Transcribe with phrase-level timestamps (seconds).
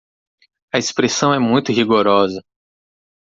[0.73, 2.41] A expressão é muito rigorosa